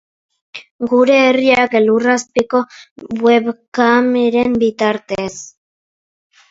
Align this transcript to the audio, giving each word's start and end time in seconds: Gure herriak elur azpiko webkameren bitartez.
Gure 0.93 1.17
herriak 1.25 1.75
elur 1.81 2.07
azpiko 2.15 2.63
webkameren 3.27 4.61
bitartez. 4.67 5.33